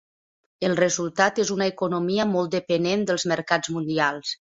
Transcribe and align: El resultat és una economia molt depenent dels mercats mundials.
El 0.67 0.71
resultat 0.77 1.41
és 1.43 1.51
una 1.55 1.67
economia 1.71 2.25
molt 2.31 2.55
depenent 2.55 3.05
dels 3.11 3.27
mercats 3.33 3.75
mundials. 3.77 4.33